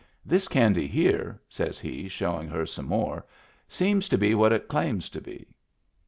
[0.25, 3.23] This candy here," says he, showin' her some more,"
[3.67, 5.45] seems to be what it claims to be."